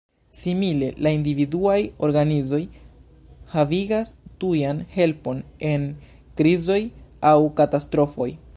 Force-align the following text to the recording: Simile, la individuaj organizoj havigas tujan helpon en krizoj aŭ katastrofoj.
Simile, 0.35 0.87
la 1.05 1.09
individuaj 1.17 1.75
organizoj 2.07 2.61
havigas 3.51 4.11
tujan 4.45 4.81
helpon 4.97 5.43
en 5.73 5.85
krizoj 6.41 6.79
aŭ 7.33 7.37
katastrofoj. 7.61 8.31